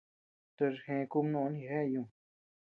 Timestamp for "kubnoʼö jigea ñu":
1.11-2.03